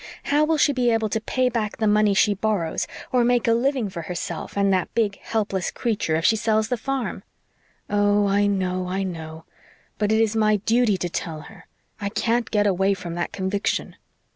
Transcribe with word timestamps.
"How 0.23 0.45
will 0.45 0.57
she 0.57 0.73
be 0.73 0.89
able 0.89 1.09
to 1.09 1.21
pay 1.21 1.47
back 1.47 1.77
the 1.77 1.85
money 1.85 2.15
she 2.15 2.33
borrows, 2.33 2.87
or 3.11 3.23
make 3.23 3.47
a 3.47 3.53
living 3.53 3.87
for 3.87 4.01
herself 4.01 4.57
and 4.57 4.73
that 4.73 4.91
big 4.95 5.19
helpless 5.19 5.69
creature 5.69 6.15
if 6.15 6.25
she 6.25 6.35
sells 6.35 6.69
the 6.69 6.75
farm?" 6.75 7.21
"Oh, 7.87 8.25
I 8.25 8.47
know 8.47 8.87
I 8.87 9.03
know. 9.03 9.43
But 9.99 10.11
it 10.11 10.19
is 10.19 10.35
my 10.35 10.55
duty 10.55 10.97
to 10.97 11.09
tell 11.09 11.41
her. 11.41 11.67
I 11.99 12.09
can't 12.09 12.49
get 12.49 12.65
away 12.65 12.95
from 12.95 13.13
that 13.13 13.31
conviction." 13.31 13.95